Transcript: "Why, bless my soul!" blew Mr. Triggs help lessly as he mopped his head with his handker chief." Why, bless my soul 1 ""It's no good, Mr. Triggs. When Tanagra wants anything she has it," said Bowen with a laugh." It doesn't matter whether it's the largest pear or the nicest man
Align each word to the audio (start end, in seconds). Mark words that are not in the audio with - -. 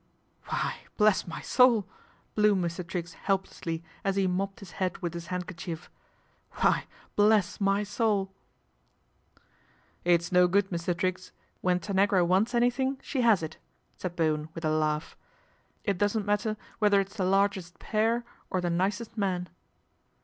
"Why, 0.49 0.77
bless 0.97 1.27
my 1.27 1.41
soul!" 1.41 1.87
blew 2.33 2.55
Mr. 2.55 2.83
Triggs 2.83 3.13
help 3.13 3.45
lessly 3.45 3.83
as 4.03 4.15
he 4.15 4.25
mopped 4.25 4.59
his 4.59 4.71
head 4.81 4.97
with 4.97 5.13
his 5.13 5.27
handker 5.27 5.55
chief." 5.55 5.91
Why, 6.61 6.85
bless 7.15 7.61
my 7.61 7.83
soul 7.83 8.33
1 9.35 9.43
""It's 10.05 10.31
no 10.31 10.47
good, 10.47 10.71
Mr. 10.71 10.97
Triggs. 10.97 11.31
When 11.61 11.79
Tanagra 11.79 12.25
wants 12.25 12.55
anything 12.55 12.97
she 13.03 13.21
has 13.21 13.43
it," 13.43 13.57
said 13.95 14.15
Bowen 14.15 14.49
with 14.55 14.65
a 14.65 14.71
laugh." 14.75 15.15
It 15.83 15.99
doesn't 15.99 16.25
matter 16.25 16.57
whether 16.79 16.99
it's 16.99 17.17
the 17.17 17.23
largest 17.23 17.77
pear 17.77 18.23
or 18.49 18.59
the 18.59 18.71
nicest 18.71 19.15
man 19.19 19.49